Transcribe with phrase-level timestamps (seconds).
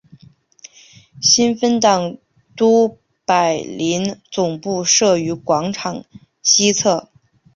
[1.21, 2.17] 新芬党
[2.57, 6.03] 都柏林总部设于广场
[6.41, 7.11] 西侧。